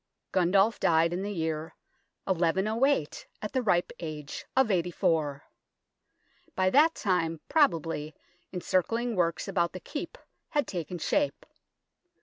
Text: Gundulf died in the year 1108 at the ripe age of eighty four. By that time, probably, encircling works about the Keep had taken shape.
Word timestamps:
Gundulf 0.31 0.79
died 0.79 1.13
in 1.13 1.21
the 1.21 1.31
year 1.31 1.75
1108 2.23 3.27
at 3.39 3.53
the 3.53 3.61
ripe 3.61 3.91
age 3.99 4.47
of 4.57 4.71
eighty 4.71 4.89
four. 4.89 5.43
By 6.55 6.71
that 6.71 6.95
time, 6.95 7.39
probably, 7.47 8.15
encircling 8.51 9.15
works 9.15 9.47
about 9.47 9.73
the 9.73 9.79
Keep 9.79 10.17
had 10.49 10.65
taken 10.65 10.97
shape. 10.97 11.45